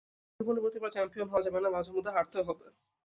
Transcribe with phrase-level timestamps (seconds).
[0.29, 2.65] তার মানে জীবনে প্রতিবার চ্যাম্পিয়ন হওয়া যাবে না, মাঝেমধ্যে হারতেও হবে।